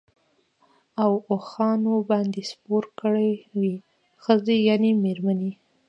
[1.03, 3.75] او اوښانو باندي سپور کړی وې،
[4.23, 5.51] ښځي يعني ميرمنې